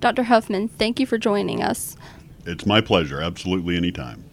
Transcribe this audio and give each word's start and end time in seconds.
Dr. 0.00 0.24
Huffman, 0.24 0.68
thank 0.68 1.00
you 1.00 1.06
for 1.06 1.18
joining 1.18 1.62
us. 1.62 1.96
It's 2.44 2.66
my 2.66 2.80
pleasure. 2.80 3.20
Absolutely 3.20 3.76
anytime. 3.76 4.24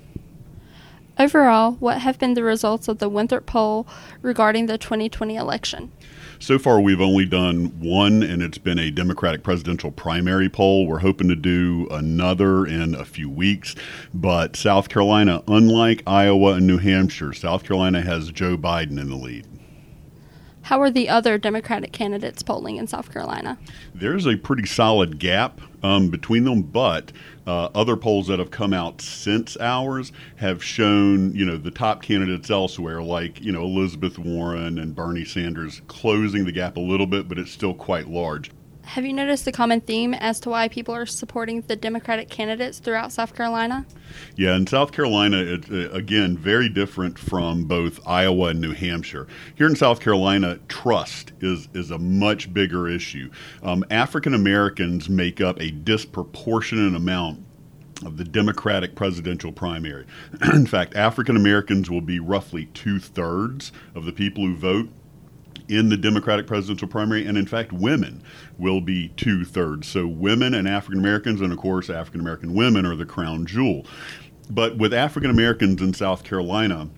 Overall, 1.17 1.73
what 1.73 1.99
have 1.99 2.17
been 2.17 2.33
the 2.33 2.43
results 2.43 2.87
of 2.87 2.97
the 2.97 3.07
Winthrop 3.07 3.45
poll 3.45 3.85
regarding 4.21 4.65
the 4.65 4.77
2020 4.79 5.35
election? 5.35 5.91
So 6.39 6.57
far, 6.59 6.81
we've 6.81 6.99
only 6.99 7.25
done 7.25 7.79
one, 7.79 8.23
and 8.23 8.41
it's 8.41 8.57
been 8.57 8.79
a 8.79 8.91
Democratic 8.91 9.43
presidential 9.43 9.91
primary 9.91 10.49
poll. 10.49 10.87
We're 10.87 10.99
hoping 10.99 11.29
to 11.29 11.35
do 11.35 11.87
another 11.91 12.65
in 12.65 12.95
a 12.95 13.05
few 13.05 13.29
weeks. 13.29 13.75
But 14.13 14.55
South 14.55 14.89
Carolina, 14.89 15.43
unlike 15.47 16.03
Iowa 16.05 16.55
and 16.55 16.67
New 16.67 16.79
Hampshire, 16.79 17.31
South 17.31 17.63
Carolina 17.63 18.01
has 18.01 18.31
Joe 18.31 18.57
Biden 18.57 18.99
in 18.99 19.09
the 19.09 19.15
lead. 19.15 19.47
How 20.63 20.79
are 20.79 20.89
the 20.89 21.09
other 21.09 21.37
Democratic 21.37 21.91
candidates 21.91 22.41
polling 22.41 22.77
in 22.77 22.87
South 22.87 23.11
Carolina? 23.11 23.57
There's 23.93 24.25
a 24.25 24.37
pretty 24.37 24.65
solid 24.65 25.19
gap 25.19 25.59
um, 25.83 26.09
between 26.09 26.45
them, 26.45 26.61
but 26.61 27.11
uh, 27.45 27.65
other 27.75 27.97
polls 27.97 28.27
that 28.27 28.39
have 28.39 28.49
come 28.49 28.73
out 28.73 29.01
since 29.01 29.57
ours 29.59 30.13
have 30.37 30.63
shown, 30.63 31.35
you 31.35 31.43
know, 31.43 31.57
the 31.57 31.69
top 31.69 32.01
candidates 32.01 32.49
elsewhere, 32.49 33.01
like 33.01 33.41
you 33.41 33.51
know 33.51 33.63
Elizabeth 33.63 34.17
Warren 34.17 34.79
and 34.79 34.95
Bernie 34.95 35.25
Sanders, 35.25 35.81
closing 35.87 36.45
the 36.45 36.53
gap 36.53 36.77
a 36.77 36.79
little 36.79 37.07
bit, 37.07 37.27
but 37.27 37.37
it's 37.37 37.51
still 37.51 37.73
quite 37.73 38.07
large. 38.07 38.49
Have 38.85 39.05
you 39.05 39.13
noticed 39.13 39.47
a 39.47 39.51
common 39.51 39.81
theme 39.81 40.13
as 40.13 40.39
to 40.41 40.49
why 40.49 40.67
people 40.67 40.93
are 40.93 41.05
supporting 41.05 41.61
the 41.61 41.75
Democratic 41.75 42.29
candidates 42.29 42.79
throughout 42.79 43.11
South 43.11 43.33
Carolina? 43.35 43.85
Yeah, 44.35 44.55
in 44.55 44.67
South 44.67 44.91
Carolina, 44.91 45.37
it, 45.37 45.71
uh, 45.71 45.89
again, 45.91 46.37
very 46.37 46.69
different 46.69 47.17
from 47.17 47.63
both 47.63 47.99
Iowa 48.05 48.49
and 48.49 48.61
New 48.61 48.73
Hampshire. 48.73 49.27
Here 49.55 49.67
in 49.67 49.75
South 49.75 49.99
Carolina, 49.99 50.59
trust 50.67 51.31
is, 51.39 51.69
is 51.73 51.91
a 51.91 51.97
much 51.97 52.53
bigger 52.53 52.87
issue. 52.87 53.31
Um, 53.63 53.83
African 53.89 54.33
Americans 54.33 55.09
make 55.09 55.41
up 55.41 55.59
a 55.59 55.71
disproportionate 55.71 56.95
amount 56.95 57.43
of 58.05 58.17
the 58.17 58.23
Democratic 58.23 58.95
presidential 58.95 59.51
primary. 59.51 60.05
in 60.53 60.67
fact, 60.67 60.95
African 60.95 61.35
Americans 61.35 61.89
will 61.89 62.01
be 62.01 62.19
roughly 62.19 62.65
two 62.73 62.99
thirds 62.99 63.71
of 63.95 64.05
the 64.05 64.11
people 64.11 64.45
who 64.45 64.55
vote 64.55 64.89
in 65.67 65.89
the 65.89 65.97
Democratic 65.97 66.47
presidential 66.47 66.87
primary, 66.87 67.25
and 67.25 67.37
in 67.37 67.45
fact, 67.45 67.71
women 67.71 68.23
will 68.57 68.81
be 68.81 69.09
two 69.09 69.45
thirds. 69.45 69.87
So, 69.87 70.07
women 70.07 70.53
and 70.53 70.67
African 70.67 70.99
Americans, 70.99 71.41
and 71.41 71.51
of 71.51 71.57
course, 71.57 71.89
African 71.89 72.21
American 72.21 72.53
women 72.53 72.85
are 72.85 72.95
the 72.95 73.05
crown 73.05 73.45
jewel. 73.45 73.85
But 74.49 74.77
with 74.77 74.93
African 74.93 75.29
Americans 75.29 75.81
in 75.81 75.93
South 75.93 76.23
Carolina, 76.23 76.89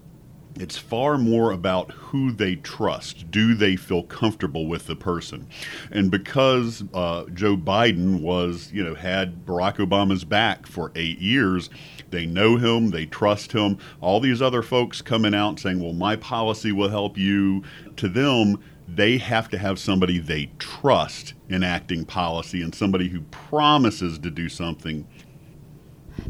it's 0.59 0.77
far 0.77 1.17
more 1.17 1.51
about 1.51 1.91
who 1.91 2.31
they 2.31 2.55
trust. 2.55 3.29
Do 3.29 3.53
they 3.53 3.75
feel 3.75 4.03
comfortable 4.03 4.67
with 4.67 4.87
the 4.87 4.95
person? 4.95 5.47
And 5.91 6.09
because 6.09 6.83
uh, 6.93 7.25
Joe 7.33 7.57
Biden 7.57 8.21
was, 8.21 8.71
you 8.71 8.83
know, 8.83 8.95
had 8.95 9.45
Barack 9.45 9.77
Obama's 9.77 10.23
back 10.23 10.65
for 10.65 10.91
eight 10.95 11.19
years, 11.19 11.69
they 12.09 12.25
know 12.25 12.55
him, 12.57 12.91
they 12.91 13.05
trust 13.05 13.51
him. 13.51 13.77
All 13.99 14.19
these 14.19 14.41
other 14.41 14.61
folks 14.61 15.01
coming 15.01 15.35
out 15.35 15.59
saying, 15.59 15.81
well, 15.81 15.93
my 15.93 16.15
policy 16.15 16.71
will 16.71 16.89
help 16.89 17.17
you. 17.17 17.63
To 17.97 18.07
them, 18.07 18.63
they 18.87 19.17
have 19.17 19.49
to 19.49 19.57
have 19.57 19.79
somebody 19.79 20.19
they 20.19 20.51
trust 20.59 21.33
enacting 21.49 22.05
policy 22.05 22.61
and 22.61 22.73
somebody 22.73 23.09
who 23.09 23.21
promises 23.21 24.19
to 24.19 24.29
do 24.29 24.47
something 24.47 25.07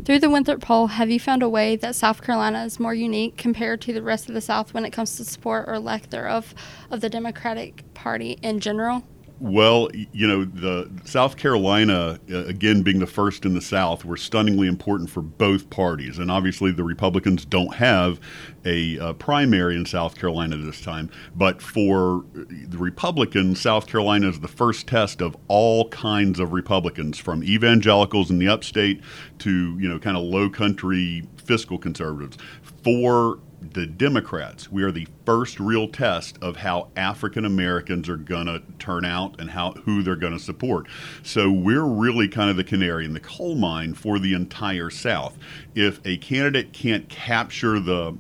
through 0.04 0.20
the 0.20 0.30
Winthrop 0.30 0.62
poll, 0.62 0.88
have 0.88 1.10
you 1.10 1.20
found 1.20 1.44
a 1.44 1.50
way 1.50 1.76
that 1.76 1.96
South 1.96 2.22
Carolina 2.22 2.64
is 2.64 2.80
more 2.80 2.94
unique 2.94 3.38
compared 3.38 3.82
to 3.82 3.94
the 3.94 4.02
rest 4.02 4.30
of 4.30 4.36
the 4.36 4.42
South 4.42 4.74
when 4.74 4.86
it 4.86 4.92
comes 4.92 5.18
to 5.18 5.26
support 5.26 5.66
or 5.68 5.80
lack 5.80 6.10
thereof 6.10 6.54
of 6.92 7.02
the 7.02 7.10
Democratic 7.10 7.84
Party 7.94 8.38
in 8.42 8.60
general? 8.60 9.04
Well, 9.40 9.90
you 9.94 10.26
know, 10.26 10.46
the 10.46 10.90
South 11.04 11.36
Carolina, 11.36 12.20
uh, 12.32 12.46
again 12.46 12.84
being 12.84 13.00
the 13.00 13.08
first 13.08 13.44
in 13.44 13.54
the 13.54 13.62
South, 13.62 14.06
were 14.06 14.16
stunningly 14.16 14.68
important 14.68 15.10
for 15.10 15.22
both 15.22 15.70
parties. 15.70 16.20
And 16.20 16.32
obviously, 16.32 16.72
the 16.72 16.86
Republicans 16.86 17.44
don't 17.44 17.76
have 17.76 18.22
a 18.64 18.98
uh, 18.98 19.14
primary 19.14 19.76
in 19.76 19.86
South 19.86 20.16
Carolina 20.16 20.56
this 20.56 20.80
time. 20.80 21.12
But 21.36 21.62
for 21.62 22.24
the 22.34 22.78
Republicans, 22.78 23.60
South 23.60 23.88
Carolina 23.88 24.30
is 24.30 24.40
the 24.40 24.48
first 24.48 24.88
test 24.88 25.22
of 25.22 25.36
all 25.50 25.90
kinds 25.90 26.40
of 26.40 26.54
Republicans, 26.54 27.20
from 27.20 27.44
evangelicals 27.44 28.32
in 28.32 28.40
the 28.40 28.48
upstate 28.48 29.02
to, 29.40 29.78
you 29.78 29.90
know, 29.90 30.00
kind 30.00 30.16
of 30.16 30.24
low 30.24 30.50
country 30.50 31.28
fiscal 31.44 31.78
conservatives. 31.78 32.38
For 32.84 33.40
the 33.74 33.86
Democrats, 33.86 34.72
we 34.72 34.84
are 34.84 34.92
the 34.92 35.08
first 35.26 35.60
real 35.60 35.88
test 35.88 36.38
of 36.42 36.58
how 36.58 36.90
African 36.96 37.46
Americans 37.46 38.08
are 38.10 38.18
going 38.18 38.48
to 38.48 38.62
turn 38.80 39.06
out 39.06 39.40
and 39.40 39.50
how 39.50 39.72
who 39.72 40.04
they're 40.04 40.16
going 40.16 40.34
to 40.34 40.40
support. 40.40 40.88
So 41.24 41.52
we're 41.52 41.86
really 41.86 42.28
kind 42.28 42.50
of 42.50 42.58
the 42.58 42.64
canary 42.64 43.06
in 43.06 43.14
the 43.14 43.20
coal 43.20 43.56
mine 43.56 43.94
for 43.94 44.20
the 44.20 44.34
entire 44.34 44.90
South. 44.90 45.38
If 45.74 46.00
a 46.06 46.18
candidate 46.18 46.74
can't 46.74 47.10
capture 47.10 47.80
the 47.80 48.18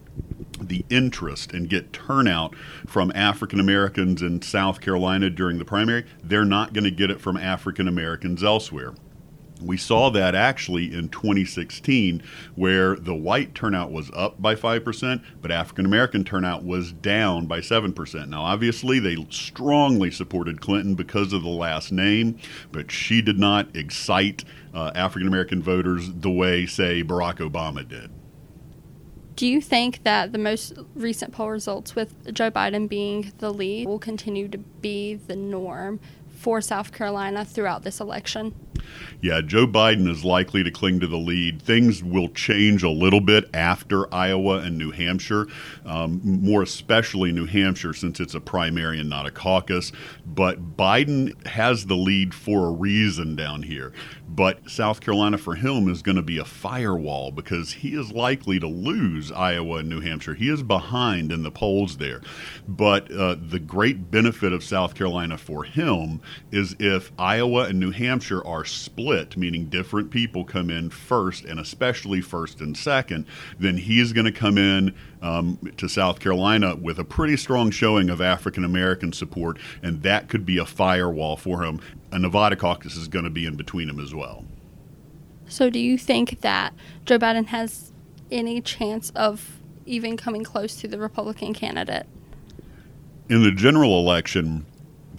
the 0.62 0.86
interest 0.90 1.52
and 1.52 1.70
get 1.70 1.92
turnout 1.92 2.56
from 2.88 3.12
African 3.14 3.60
Americans 3.60 4.22
in 4.22 4.42
South 4.42 4.80
Carolina 4.80 5.30
during 5.30 5.60
the 5.60 5.66
primary, 5.66 6.06
they're 6.24 6.46
not 6.46 6.72
going 6.74 6.86
to 6.86 6.92
get 6.92 7.12
it 7.12 7.20
from 7.20 7.36
African 7.36 7.88
Americans 7.88 8.44
elsewhere. 8.44 8.94
We 9.62 9.78
saw 9.78 10.10
that 10.12 10.36
actually 10.36 10.94
in 10.94 11.10
2016, 11.10 12.22
where 12.56 12.96
the 12.96 13.16
white 13.16 13.56
turnout 13.56 13.92
was 13.92 14.12
up 14.14 14.42
by 14.42 14.56
5%, 14.56 15.24
but 15.42 15.52
African 15.52 15.86
American 15.86 16.24
turnout 16.24 16.64
was 16.64 16.92
down 16.92 17.46
by 17.46 17.60
7%. 17.60 18.28
Now, 18.28 18.44
obviously, 18.44 19.00
they 19.00 19.16
strongly 19.30 20.12
supported 20.12 20.62
Clinton 20.62 20.96
because 20.96 21.32
of 21.32 21.44
the 21.44 21.50
last 21.50 21.92
name, 21.92 22.38
but 22.72 22.92
she 22.92 23.22
did 23.22 23.40
not 23.40 23.74
excite 23.76 24.44
uh, 24.74 24.92
African 24.94 25.28
American 25.28 25.64
voters 25.64 26.12
the 26.12 26.32
way, 26.32 26.66
say, 26.66 27.02
Barack 27.04 27.38
Obama 27.38 27.88
did. 27.88 28.12
Do 29.36 29.48
you 29.48 29.60
think 29.60 30.04
that 30.04 30.32
the 30.32 30.38
most 30.38 30.74
recent 30.96 31.34
poll 31.34 31.50
results 31.50 31.94
with 31.94 32.34
Joe 32.34 32.50
Biden 32.50 32.88
being 32.88 33.34
the 33.40 33.54
lead 33.54 33.86
will 33.86 34.00
continue 34.00 34.48
to 34.48 34.58
be 34.58 35.16
the 35.16 35.36
norm 35.36 36.00
for 36.30 36.62
South 36.62 36.94
Carolina 36.94 37.44
throughout 37.44 37.84
this 37.84 38.00
election? 38.00 38.54
Yeah, 39.22 39.42
Joe 39.42 39.66
Biden 39.66 40.10
is 40.10 40.24
likely 40.24 40.64
to 40.64 40.72
cling 40.72 41.00
to 41.00 41.08
the 41.08 41.18
lead. 41.18 41.62
Things 41.62 42.04
will 42.04 42.30
change 42.30 42.84
a 42.84 42.90
little 42.90 43.22
bit 43.22 43.50
after 43.54 44.14
Iowa 44.14 44.60
and 44.60 44.78
New 44.78 44.92
Hampshire, 44.92 45.48
um, 45.86 46.22
more 46.24 46.62
especially 46.62 47.32
New 47.32 47.46
Hampshire 47.46 47.94
since 47.94 48.20
it's 48.20 48.36
a 48.36 48.40
primary 48.40 49.00
and 49.00 49.10
not 49.10 49.26
a 49.26 49.32
caucus. 49.32 49.92
But 50.26 50.78
Biden 50.78 51.46
has 51.48 51.86
the 51.86 51.96
lead 51.96 52.34
for 52.34 52.68
a 52.68 52.72
reason 52.72 53.36
down 53.36 53.64
here. 53.64 53.94
But 54.28 54.70
South 54.70 55.02
Carolina 55.02 55.38
for 55.38 55.56
him 55.56 55.88
is 55.88 56.02
going 56.02 56.16
to 56.16 56.22
be 56.22 56.38
a 56.38 56.46
firewall 56.46 57.32
because 57.32 57.72
he 57.72 57.96
is 57.96 58.12
likely 58.12 58.60
to 58.60 58.68
lose 58.68 59.32
Iowa 59.32 59.78
and 59.78 59.90
New 59.90 60.02
Hampshire. 60.02 60.34
He 60.34 60.50
is 60.50 60.64
behind 60.64 61.32
in 61.32 61.44
the 61.44 61.52
polls 61.52 61.98
there. 61.98 62.22
But 62.68 63.12
uh, 63.12 63.36
the 63.40 63.60
great 63.60 64.10
benefit 64.10 64.52
of 64.52 64.64
South 64.64 64.96
Carolina 64.96 65.38
for 65.38 65.64
him 65.64 66.22
is 66.52 66.76
if 66.80 67.12
Iowa 67.18 67.66
and 67.66 67.80
New 67.80 67.92
Hampshire 67.92 68.46
are 68.46 68.66
split, 68.66 69.38
meaning 69.38 69.66
different 69.66 70.12
people 70.12 70.44
come 70.44 70.70
in 70.70 70.90
first 70.90 71.46
and 71.46 71.60
especially 71.60 72.22
first 72.22 72.62
and 72.62 72.76
second, 72.76 73.26
then 73.60 73.78
he's 73.78 74.12
going 74.12 74.26
to 74.26 74.32
come 74.32 74.58
in 74.58 74.94
um, 75.26 75.58
to 75.78 75.90
South 75.90 76.20
Carolina 76.20 76.76
with 76.76 77.00
a 77.00 77.04
pretty 77.04 77.36
strong 77.36 77.72
showing 77.72 78.12
of 78.12 78.22
African 78.22 78.64
American 78.64 79.12
support, 79.12 79.58
and 79.82 80.04
that 80.04 80.30
could 80.30 80.46
be 80.46 80.60
a 80.60 80.66
firewall 80.66 81.36
for 81.36 81.64
him. 81.64 81.82
A 82.12 82.20
Nevada 82.20 82.56
caucus 82.56 82.96
is 82.96 83.08
going 83.08 83.26
to 83.26 83.32
be 83.32 83.48
in 83.48 83.56
between 83.56 83.90
him 83.90 84.00
as 84.00 84.14
well. 84.14 84.46
So, 85.48 85.72
do 85.72 85.80
you 85.80 85.98
think 85.98 86.42
that 86.42 86.74
Joe 87.06 87.18
Biden 87.18 87.48
has 87.48 87.92
any 88.32 88.62
chance 88.62 89.10
of 89.16 89.60
even 89.88 90.16
coming 90.16 90.44
close 90.44 90.76
to 90.78 90.88
the 90.88 91.00
Republican 91.00 91.54
candidate? 91.56 92.06
In 93.28 93.42
the 93.42 93.52
general 93.52 94.00
election, 94.00 94.68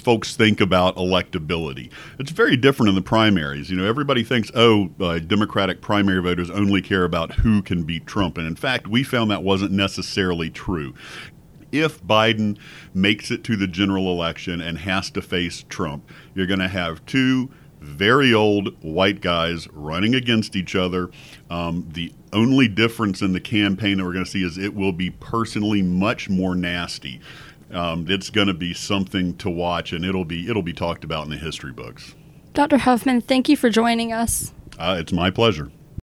folks 0.06 0.36
think 0.36 0.60
about 0.60 0.94
electability. 0.94 1.90
It's 2.20 2.30
very 2.30 2.56
different 2.56 2.90
in 2.90 2.94
the 2.94 3.02
primaries. 3.02 3.70
You 3.72 3.76
know, 3.76 3.84
everybody 3.84 4.22
thinks, 4.22 4.52
oh, 4.54 4.88
uh, 5.00 5.18
Democratic 5.18 5.80
primary 5.80 6.22
voters 6.22 6.48
only 6.48 6.80
care 6.80 7.02
about 7.02 7.32
who 7.32 7.60
can 7.60 7.82
beat 7.82 8.06
Trump. 8.06 8.38
And 8.38 8.46
in 8.46 8.54
fact, 8.54 8.86
we 8.86 9.02
found 9.02 9.32
that 9.32 9.42
wasn't 9.42 9.72
necessarily 9.72 10.48
true. 10.48 10.94
If 11.72 12.04
Biden 12.04 12.56
makes 12.94 13.32
it 13.32 13.42
to 13.42 13.56
the 13.56 13.66
general 13.66 14.08
election 14.12 14.60
and 14.60 14.78
has 14.78 15.10
to 15.10 15.20
face 15.20 15.64
Trump, 15.68 16.08
you're 16.36 16.46
going 16.46 16.60
to 16.60 16.68
have 16.68 17.04
two 17.06 17.50
very 17.86 18.34
old 18.34 18.82
white 18.82 19.20
guys 19.20 19.68
running 19.72 20.14
against 20.14 20.56
each 20.56 20.74
other. 20.74 21.10
Um, 21.50 21.88
the 21.92 22.12
only 22.32 22.68
difference 22.68 23.22
in 23.22 23.32
the 23.32 23.40
campaign 23.40 23.98
that 23.98 24.04
we're 24.04 24.12
going 24.12 24.24
to 24.24 24.30
see 24.30 24.44
is 24.44 24.58
it 24.58 24.74
will 24.74 24.92
be 24.92 25.10
personally 25.10 25.82
much 25.82 26.28
more 26.28 26.54
nasty 26.54 27.20
um, 27.70 28.06
it's 28.08 28.30
going 28.30 28.46
to 28.46 28.54
be 28.54 28.74
something 28.74 29.36
to 29.38 29.50
watch, 29.50 29.92
and 29.92 30.04
it'll 30.04 30.24
be 30.24 30.48
it'll 30.48 30.62
be 30.62 30.72
talked 30.72 31.04
about 31.04 31.24
in 31.24 31.30
the 31.30 31.36
history 31.36 31.72
books. 31.72 32.14
Dr. 32.52 32.78
Huffman, 32.78 33.20
thank 33.20 33.48
you 33.48 33.56
for 33.56 33.68
joining 33.68 34.12
us. 34.12 34.52
Uh, 34.78 34.96
it's 34.98 35.12
my 35.12 35.30
pleasure. 35.30 35.70